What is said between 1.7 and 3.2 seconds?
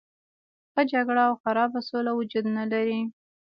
سوله وجود نه لري.